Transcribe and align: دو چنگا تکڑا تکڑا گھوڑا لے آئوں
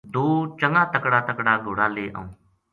دو 0.13 0.25
چنگا 0.59 0.83
تکڑا 0.93 1.19
تکڑا 1.27 1.53
گھوڑا 1.65 1.87
لے 1.95 2.05
آئوں 2.15 2.27